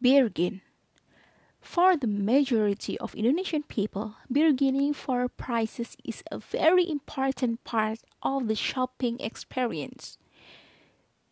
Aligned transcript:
Bargain. 0.00 0.60
For 1.60 1.96
the 1.96 2.06
majority 2.06 2.98
of 2.98 3.14
Indonesian 3.14 3.64
people, 3.64 4.14
bargaining 4.30 4.92
for 4.94 5.28
prices 5.28 5.96
is 6.04 6.22
a 6.30 6.38
very 6.38 6.88
important 6.88 7.64
part 7.64 8.00
of 8.22 8.46
the 8.46 8.54
shopping 8.54 9.18
experience. 9.20 10.18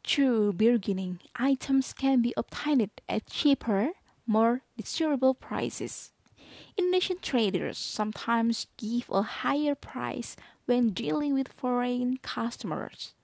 Through 0.05 0.55
bargaining, 0.55 1.21
items 1.37 1.93
can 1.93 2.21
be 2.21 2.35
obtained 2.37 2.91
at 3.09 3.27
cheaper, 3.27 3.91
more 4.27 4.63
desirable 4.77 5.35
prices. 5.35 6.13
Indonesian 6.77 7.19
traders 7.23 7.79
sometimes 7.79 8.67
give 8.77 9.09
a 9.11 9.23
higher 9.23 9.75
price 9.75 10.37
when 10.67 10.91
dealing 10.91 11.35
with 11.35 11.49
foreign 11.49 12.19
customers. 12.19 13.15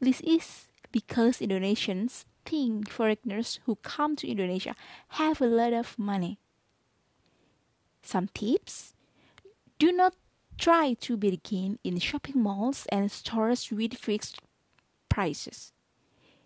This 0.00 0.20
is 0.20 0.66
because 0.92 1.38
Indonesians 1.38 2.24
think 2.44 2.88
foreigners 2.88 3.60
who 3.64 3.76
come 3.76 4.16
to 4.16 4.28
Indonesia 4.28 4.74
have 5.08 5.40
a 5.40 5.46
lot 5.46 5.72
of 5.72 5.98
money. 5.98 6.38
Some 8.02 8.28
tips 8.28 8.94
do 9.78 9.92
not 9.92 10.14
try 10.58 10.94
to 11.00 11.16
bargain 11.16 11.78
in 11.82 11.98
shopping 11.98 12.42
malls 12.42 12.86
and 12.90 13.10
stores 13.10 13.70
with 13.70 13.94
fixed 13.94 14.40
prices. 15.08 15.72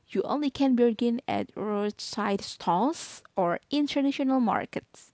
You 0.09 0.23
only 0.23 0.51
can 0.51 0.77
bargain 0.77 1.21
at 1.27 1.51
roadside 1.57 2.43
stalls 2.43 3.23
or 3.37 3.59
international 3.71 4.41
markets. 4.41 5.13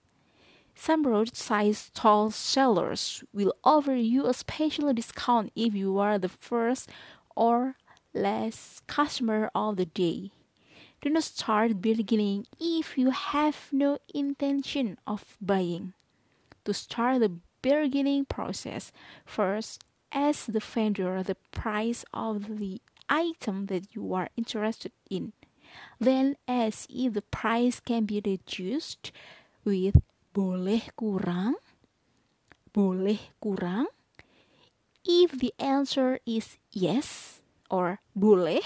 Some 0.75 1.03
roadside 1.03 1.75
stall 1.75 2.31
sellers 2.31 3.23
will 3.33 3.53
offer 3.63 3.95
you 3.95 4.25
a 4.25 4.33
special 4.33 4.93
discount 4.93 5.51
if 5.55 5.73
you 5.73 5.97
are 5.99 6.17
the 6.17 6.29
first 6.29 6.89
or 7.35 7.75
last 8.13 8.85
customer 8.87 9.49
of 9.55 9.77
the 9.77 9.85
day. 9.85 10.31
Do 11.01 11.09
not 11.09 11.23
start 11.23 11.81
bargaining 11.81 12.45
if 12.59 12.95
you 12.95 13.09
have 13.09 13.69
no 13.71 13.97
intention 14.13 14.99
of 15.07 15.35
buying. 15.41 15.93
To 16.65 16.73
start 16.73 17.21
the 17.21 17.41
bargaining 17.63 18.25
process, 18.25 18.91
first 19.25 19.83
ask 20.11 20.45
the 20.45 20.59
vendor 20.59 21.23
the 21.23 21.37
price 21.49 22.05
of 22.13 22.59
the 22.59 22.81
item 23.09 23.65
that 23.65 23.95
you 23.95 24.13
are 24.13 24.29
interested 24.37 24.91
in. 25.09 25.33
Then 25.99 26.37
ask 26.47 26.85
if 26.89 27.13
the 27.13 27.25
price 27.25 27.79
can 27.79 28.05
be 28.05 28.21
reduced 28.23 29.11
with 29.65 29.97
boleh 30.35 30.85
kurang? 30.93 31.55
Boleh 32.69 33.19
kurang? 33.41 33.87
If 35.01 35.33
the 35.33 35.49
answer 35.57 36.19
is 36.29 36.61
yes 36.69 37.41
or 37.71 38.05
boleh 38.13 38.61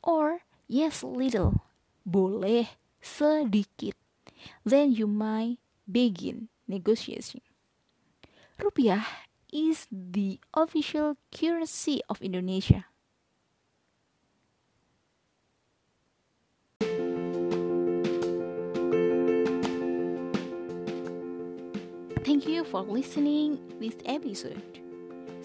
or 0.00 0.45
yes 0.68 1.02
little, 1.02 1.62
boleh 2.06 2.66
sedikit, 3.02 3.94
then 4.66 4.92
you 4.92 5.06
might 5.06 5.58
begin 5.86 6.48
negotiation. 6.68 7.40
Rupiah 8.58 9.06
is 9.52 9.86
the 9.90 10.40
official 10.54 11.16
currency 11.30 12.02
of 12.10 12.20
Indonesia. 12.22 12.86
Thank 22.26 22.48
you 22.50 22.64
for 22.64 22.82
listening 22.82 23.62
this 23.78 23.94
episode. 24.04 24.82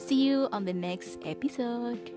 See 0.01 0.25
you 0.25 0.49
on 0.51 0.65
the 0.65 0.73
next 0.73 1.21
episode. 1.23 2.09